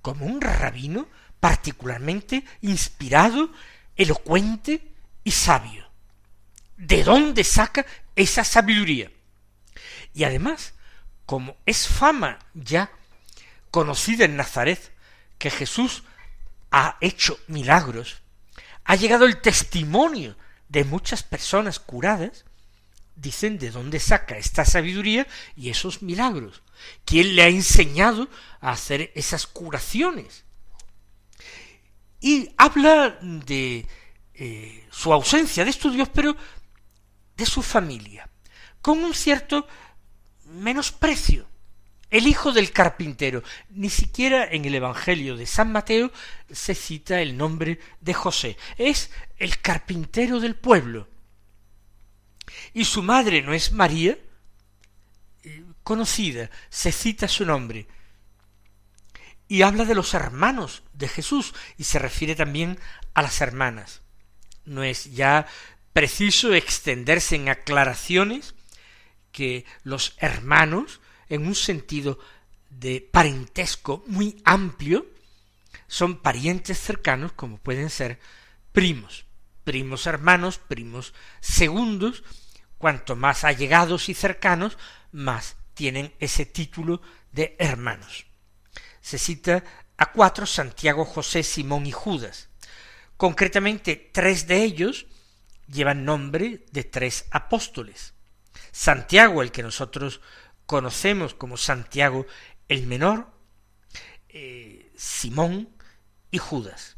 como 0.00 0.24
un 0.24 0.40
rabino 0.40 1.06
particularmente 1.38 2.46
inspirado, 2.62 3.52
elocuente 3.94 4.88
y 5.22 5.32
sabio 5.32 5.86
de 6.78 7.04
dónde 7.04 7.44
saca 7.44 7.84
esa 8.16 8.42
sabiduría. 8.42 9.12
Y 10.14 10.24
además, 10.24 10.72
como 11.26 11.56
es 11.66 11.86
fama 11.86 12.38
ya 12.54 12.90
conocida 13.70 14.24
en 14.24 14.36
Nazaret, 14.36 14.94
que 15.36 15.50
Jesús 15.50 16.04
ha 16.70 16.96
hecho 17.02 17.38
milagros, 17.48 18.22
ha 18.84 18.96
llegado 18.96 19.26
el 19.26 19.42
testimonio 19.42 20.38
de 20.70 20.84
muchas 20.84 21.22
personas 21.22 21.78
curadas, 21.78 22.46
dicen 23.20 23.58
de 23.58 23.70
dónde 23.70 24.00
saca 24.00 24.36
esta 24.36 24.64
sabiduría 24.64 25.26
y 25.56 25.70
esos 25.70 26.02
milagros. 26.02 26.62
¿Quién 27.04 27.36
le 27.36 27.42
ha 27.42 27.48
enseñado 27.48 28.28
a 28.60 28.70
hacer 28.72 29.12
esas 29.14 29.46
curaciones? 29.46 30.44
Y 32.20 32.50
habla 32.56 33.18
de 33.20 33.86
eh, 34.34 34.86
su 34.90 35.12
ausencia 35.12 35.64
de 35.64 35.70
estudios, 35.70 36.08
pero 36.08 36.36
de 37.36 37.46
su 37.46 37.62
familia, 37.62 38.28
con 38.80 38.98
un 39.02 39.14
cierto 39.14 39.66
menosprecio. 40.44 41.48
El 42.10 42.26
hijo 42.26 42.50
del 42.50 42.72
carpintero. 42.72 43.44
Ni 43.68 43.88
siquiera 43.88 44.44
en 44.50 44.64
el 44.64 44.74
Evangelio 44.74 45.36
de 45.36 45.46
San 45.46 45.70
Mateo 45.70 46.10
se 46.50 46.74
cita 46.74 47.22
el 47.22 47.36
nombre 47.36 47.78
de 48.00 48.14
José. 48.14 48.56
Es 48.78 49.12
el 49.38 49.60
carpintero 49.60 50.40
del 50.40 50.56
pueblo. 50.56 51.06
Y 52.74 52.84
su 52.84 53.02
madre 53.02 53.42
no 53.42 53.52
es 53.52 53.72
María, 53.72 54.18
eh, 55.42 55.64
conocida, 55.82 56.50
se 56.68 56.92
cita 56.92 57.28
su 57.28 57.44
nombre. 57.44 57.86
Y 59.48 59.62
habla 59.62 59.84
de 59.84 59.94
los 59.94 60.14
hermanos 60.14 60.82
de 60.92 61.08
Jesús 61.08 61.54
y 61.76 61.84
se 61.84 61.98
refiere 61.98 62.34
también 62.34 62.78
a 63.14 63.22
las 63.22 63.40
hermanas. 63.40 64.02
No 64.64 64.84
es 64.84 65.12
ya 65.12 65.46
preciso 65.92 66.54
extenderse 66.54 67.36
en 67.36 67.48
aclaraciones 67.48 68.54
que 69.32 69.64
los 69.82 70.14
hermanos, 70.18 71.00
en 71.28 71.46
un 71.46 71.54
sentido 71.54 72.18
de 72.68 73.00
parentesco 73.00 74.04
muy 74.06 74.40
amplio, 74.44 75.06
son 75.86 76.18
parientes 76.22 76.78
cercanos 76.78 77.32
como 77.32 77.58
pueden 77.58 77.90
ser 77.90 78.20
primos, 78.72 79.24
primos 79.64 80.06
hermanos, 80.06 80.58
primos 80.58 81.14
segundos, 81.40 82.22
cuanto 82.80 83.14
más 83.14 83.44
allegados 83.44 84.08
y 84.08 84.14
cercanos, 84.14 84.78
más 85.12 85.56
tienen 85.74 86.14
ese 86.18 86.46
título 86.46 87.02
de 87.30 87.54
hermanos. 87.58 88.24
Se 89.02 89.18
cita 89.18 89.62
a 89.98 90.12
cuatro 90.12 90.46
Santiago, 90.46 91.04
José, 91.04 91.42
Simón 91.42 91.84
y 91.84 91.92
Judas. 91.92 92.48
Concretamente, 93.18 94.10
tres 94.14 94.46
de 94.46 94.64
ellos 94.64 95.06
llevan 95.68 96.06
nombre 96.06 96.64
de 96.72 96.84
tres 96.84 97.26
apóstoles. 97.30 98.14
Santiago, 98.72 99.42
el 99.42 99.52
que 99.52 99.62
nosotros 99.62 100.22
conocemos 100.64 101.34
como 101.34 101.58
Santiago 101.58 102.24
el 102.66 102.86
Menor, 102.86 103.30
eh, 104.30 104.90
Simón 104.96 105.68
y 106.30 106.38
Judas. 106.38 106.96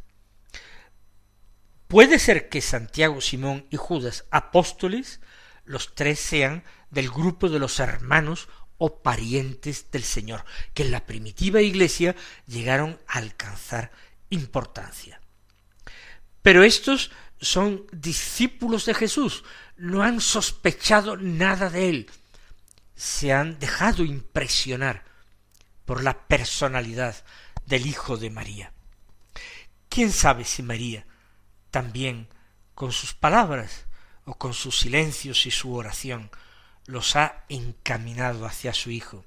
Puede 1.88 2.20
ser 2.20 2.48
que 2.48 2.60
Santiago, 2.60 3.20
Simón 3.20 3.66
y 3.70 3.76
Judas, 3.78 4.26
apóstoles, 4.30 5.20
los 5.64 5.94
tres 5.94 6.20
sean 6.20 6.64
del 6.90 7.10
grupo 7.10 7.48
de 7.48 7.58
los 7.58 7.80
hermanos 7.80 8.48
o 8.78 9.02
parientes 9.02 9.90
del 9.90 10.02
Señor, 10.02 10.44
que 10.74 10.82
en 10.82 10.90
la 10.90 11.06
primitiva 11.06 11.60
iglesia 11.60 12.16
llegaron 12.46 12.98
a 13.06 13.18
alcanzar 13.18 13.92
importancia. 14.30 15.20
Pero 16.42 16.64
estos 16.64 17.12
son 17.40 17.86
discípulos 17.92 18.86
de 18.86 18.94
Jesús, 18.94 19.44
no 19.76 20.02
han 20.02 20.20
sospechado 20.20 21.16
nada 21.16 21.70
de 21.70 21.88
él, 21.88 22.10
se 22.94 23.32
han 23.32 23.58
dejado 23.58 24.04
impresionar 24.04 25.04
por 25.84 26.02
la 26.02 26.26
personalidad 26.26 27.24
del 27.66 27.86
Hijo 27.86 28.16
de 28.16 28.30
María. 28.30 28.72
¿Quién 29.88 30.10
sabe 30.10 30.44
si 30.44 30.62
María 30.62 31.06
también 31.70 32.28
con 32.74 32.92
sus 32.92 33.14
palabras 33.14 33.86
o 34.24 34.34
con 34.34 34.54
sus 34.54 34.78
silencios 34.78 35.46
y 35.46 35.50
su 35.50 35.74
oración 35.74 36.30
los 36.86 37.16
ha 37.16 37.44
encaminado 37.48 38.46
hacia 38.46 38.74
su 38.74 38.90
Hijo? 38.90 39.24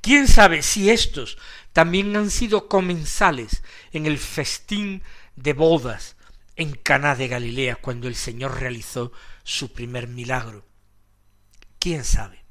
¿Quién 0.00 0.28
sabe 0.28 0.62
si 0.62 0.90
estos 0.90 1.38
también 1.72 2.16
han 2.16 2.30
sido 2.30 2.68
comensales 2.68 3.62
en 3.92 4.06
el 4.06 4.18
festín 4.18 5.02
de 5.36 5.52
bodas 5.52 6.16
en 6.56 6.72
Caná 6.72 7.14
de 7.14 7.28
Galilea 7.28 7.76
cuando 7.76 8.08
el 8.08 8.14
Señor 8.14 8.60
realizó 8.60 9.12
su 9.44 9.72
primer 9.72 10.08
milagro? 10.08 10.64
¿Quién 11.78 12.04
sabe? 12.04 12.42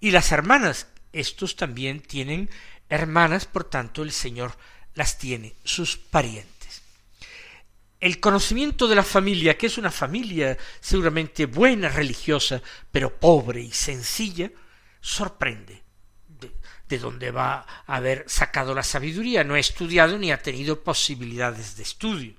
Y 0.00 0.10
las 0.10 0.32
hermanas, 0.32 0.88
estos 1.12 1.56
también 1.56 2.00
tienen 2.00 2.50
hermanas, 2.88 3.46
por 3.46 3.64
tanto 3.64 4.02
el 4.02 4.12
Señor 4.12 4.56
las 4.94 5.18
tiene, 5.18 5.54
sus 5.64 5.96
parientes. 5.96 6.55
El 7.98 8.20
conocimiento 8.20 8.88
de 8.88 8.94
la 8.94 9.02
familia, 9.02 9.56
que 9.56 9.66
es 9.66 9.78
una 9.78 9.90
familia 9.90 10.56
seguramente 10.80 11.46
buena, 11.46 11.88
religiosa, 11.88 12.60
pero 12.92 13.18
pobre 13.18 13.62
y 13.62 13.72
sencilla, 13.72 14.50
sorprende 15.00 15.82
de, 16.88 16.98
dónde 16.98 17.30
va 17.30 17.66
a 17.86 17.96
haber 17.96 18.24
sacado 18.28 18.74
la 18.74 18.82
sabiduría. 18.82 19.44
No 19.44 19.54
ha 19.54 19.58
estudiado 19.58 20.18
ni 20.18 20.30
ha 20.30 20.42
tenido 20.42 20.82
posibilidades 20.82 21.76
de 21.76 21.82
estudio. 21.82 22.34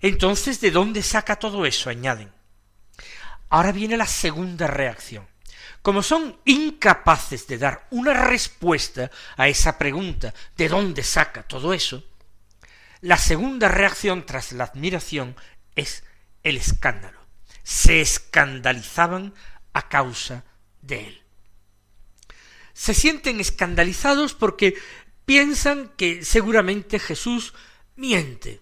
Entonces, 0.00 0.60
¿de 0.60 0.70
dónde 0.70 1.02
saca 1.02 1.36
todo 1.36 1.66
eso? 1.66 1.90
añaden. 1.90 2.32
Ahora 3.48 3.72
viene 3.72 3.96
la 3.96 4.06
segunda 4.06 4.66
reacción. 4.66 5.26
Como 5.82 6.02
son 6.02 6.40
incapaces 6.44 7.46
de 7.46 7.58
dar 7.58 7.86
una 7.90 8.12
respuesta 8.12 9.10
a 9.36 9.46
esa 9.46 9.78
pregunta 9.78 10.34
¿de 10.56 10.68
dónde 10.68 11.04
saca 11.04 11.44
todo 11.44 11.72
eso? 11.72 12.02
La 13.06 13.18
segunda 13.18 13.68
reacción 13.68 14.26
tras 14.26 14.50
la 14.50 14.64
admiración 14.64 15.36
es 15.76 16.02
el 16.42 16.56
escándalo. 16.56 17.20
Se 17.62 18.00
escandalizaban 18.00 19.32
a 19.72 19.88
causa 19.88 20.44
de 20.82 21.06
él. 21.06 21.22
Se 22.72 22.94
sienten 22.94 23.38
escandalizados 23.38 24.34
porque 24.34 24.74
piensan 25.24 25.92
que 25.96 26.24
seguramente 26.24 26.98
Jesús 26.98 27.54
miente, 27.94 28.60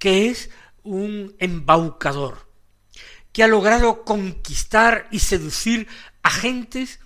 que 0.00 0.30
es 0.30 0.50
un 0.82 1.36
embaucador, 1.38 2.50
que 3.30 3.44
ha 3.44 3.46
logrado 3.46 4.02
conquistar 4.02 5.06
y 5.12 5.20
seducir 5.20 5.86
agentes 6.24 6.98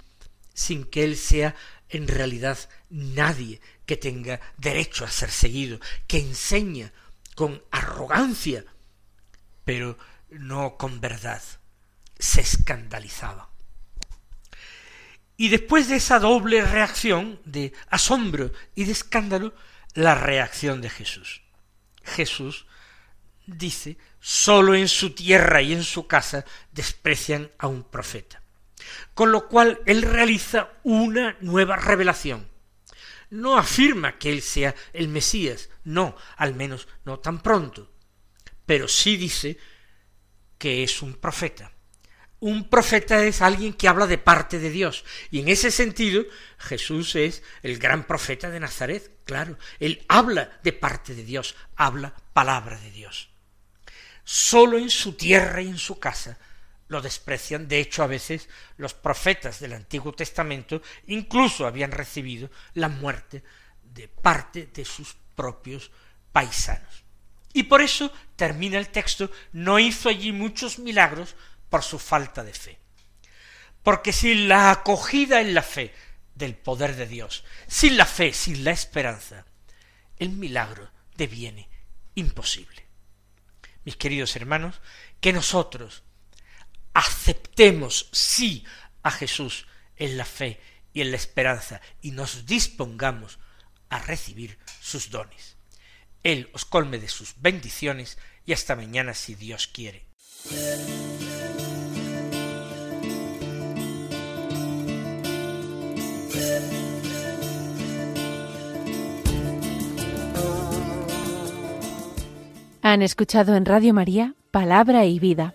sin 0.55 0.85
que 0.85 1.05
él 1.05 1.19
sea 1.19 1.55
en 1.91 2.09
realidad 2.09 2.59
nadie 2.91 3.61
que 3.87 3.97
tenga 3.97 4.41
derecho 4.57 5.05
a 5.05 5.11
ser 5.11 5.31
seguido, 5.31 5.81
que 6.07 6.19
enseña 6.19 6.93
con 7.35 7.63
arrogancia, 7.71 8.65
pero 9.65 9.99
no 10.31 10.77
con 10.77 11.01
verdad. 11.01 11.43
Se 12.19 12.41
escandalizaba. 12.41 13.51
Y 15.37 15.49
después 15.51 15.89
de 15.89 15.97
esa 15.97 16.19
doble 16.19 16.63
reacción 16.63 17.41
de 17.45 17.73
asombro 17.89 18.53
y 18.75 18.85
de 18.85 18.93
escándalo, 18.93 19.55
la 19.95 20.15
reacción 20.17 20.81
de 20.81 20.91
Jesús. 20.91 21.43
Jesús 22.03 22.67
dice, 23.47 23.99
sólo 24.21 24.75
en 24.75 24.89
su 24.89 25.15
tierra 25.15 25.63
y 25.63 25.73
en 25.73 25.85
su 25.85 26.07
casa 26.07 26.45
desprecian 26.73 27.51
a 27.59 27.69
un 27.69 27.85
profeta. 27.85 28.38
Con 29.15 29.33
lo 29.33 29.49
cual 29.49 29.81
él 29.87 30.03
realiza 30.03 30.71
una 30.83 31.37
nueva 31.41 31.77
revelación. 31.77 32.49
No 33.31 33.59
afirma 33.59 34.19
que 34.19 34.31
él 34.33 34.43
sea 34.43 34.75
el 34.93 35.09
Mesías, 35.09 35.69
no, 35.85 36.17
al 36.37 36.55
menos 36.55 36.89
no 37.05 37.19
tan 37.19 37.43
pronto, 37.43 37.93
pero 38.65 38.89
sí 38.89 39.17
dice 39.17 39.59
que 40.57 40.83
es 40.83 41.03
un 41.03 41.15
profeta. 41.15 41.73
Un 42.41 42.71
profeta 42.71 43.25
es 43.25 43.43
alguien 43.43 43.73
que 43.73 43.89
habla 43.89 44.07
de 44.07 44.17
parte 44.17 44.59
de 44.59 44.71
Dios, 44.71 45.05
y 45.31 45.41
en 45.41 45.49
ese 45.49 45.71
sentido 45.71 46.25
Jesús 46.59 47.17
es 47.17 47.43
el 47.63 47.79
gran 47.79 48.07
profeta 48.07 48.49
de 48.49 48.61
Nazaret, 48.61 49.11
claro, 49.25 49.59
él 49.81 50.05
habla 50.09 50.61
de 50.63 50.73
parte 50.73 51.15
de 51.15 51.25
Dios, 51.25 51.57
habla 51.75 52.15
palabra 52.33 52.79
de 52.79 52.93
Dios. 52.93 53.31
Solo 54.23 54.79
en 54.79 54.91
su 54.91 55.15
tierra 55.15 55.63
y 55.63 55.69
en 55.69 55.79
su 55.79 55.99
casa 55.99 56.39
lo 56.89 57.01
desprecian. 57.01 57.69
De 57.69 57.79
hecho, 57.79 58.03
a 58.03 58.07
veces 58.07 58.49
los 58.77 58.95
profetas 58.95 59.61
del 59.61 59.75
Antiguo 59.75 60.13
Testamento 60.13 60.83
incluso 61.07 61.67
habían 61.67 61.93
recibido 61.93 62.51
la 62.75 62.89
muerte 62.89 63.43
de 63.83 64.09
parte 64.09 64.67
de 64.73 64.85
sus 64.85 65.17
propios 65.35 65.91
paisanos. 66.33 67.05
Y 67.53 67.65
por 67.65 67.81
eso 67.81 68.13
termina 68.37 68.79
el 68.79 68.89
texto, 68.89 69.31
no 69.53 69.79
hizo 69.79 70.09
allí 70.09 70.33
muchos 70.33 70.79
milagros 70.79 71.37
por 71.71 71.83
su 71.83 71.99
falta 71.99 72.45
de 72.45 72.53
fe. 72.53 72.79
Porque 73.83 74.13
sin 74.13 74.49
la 74.49 74.71
acogida 74.71 75.41
en 75.41 75.55
la 75.55 75.63
fe 75.63 75.95
del 76.35 76.55
poder 76.55 76.97
de 76.97 77.07
Dios, 77.07 77.45
sin 77.67 77.97
la 77.97 78.07
fe, 78.07 78.33
sin 78.33 78.65
la 78.65 78.71
esperanza, 78.71 79.47
el 80.19 80.31
milagro 80.31 80.91
deviene 81.17 81.69
imposible. 82.15 82.87
Mis 83.85 83.97
queridos 83.97 84.37
hermanos, 84.37 84.81
que 85.21 85.33
nosotros 85.33 86.03
aceptemos 86.95 88.09
sí 88.13 88.65
a 89.03 89.11
Jesús 89.11 89.67
en 89.97 90.17
la 90.17 90.25
fe 90.25 90.61
y 90.93 91.01
en 91.01 91.11
la 91.11 91.17
esperanza 91.17 91.81
y 92.01 92.13
nos 92.13 92.47
dispongamos 92.47 93.39
a 93.89 93.99
recibir 93.99 94.59
sus 94.81 95.11
dones. 95.11 95.57
Él 96.23 96.51
os 96.53 96.65
colme 96.65 96.99
de 96.99 97.09
sus 97.09 97.35
bendiciones 97.41 98.19
y 98.45 98.53
hasta 98.53 98.77
mañana 98.77 99.15
si 99.15 99.35
Dios 99.35 99.69
quiere. 99.69 100.07
Han 112.83 113.03
escuchado 113.03 113.55
en 113.55 113.67
Radio 113.67 113.93
María 113.93 114.35
Palabra 114.51 115.05
y 115.05 115.19
Vida 115.19 115.55